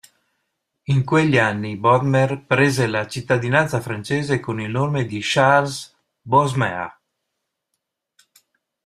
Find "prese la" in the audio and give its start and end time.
2.47-3.05